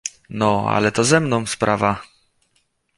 "No, 0.29 0.65
ale 0.69 0.91
to 0.91 1.03
ze 1.03 1.19
mną 1.19 1.45
sprawa!..." 1.45 2.01